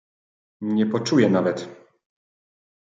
"Nie 0.61 0.85
poczuje 0.85 1.29
nawet!" 1.29 1.67